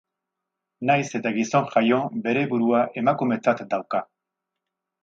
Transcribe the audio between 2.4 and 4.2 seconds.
burua emakumetzat dauka.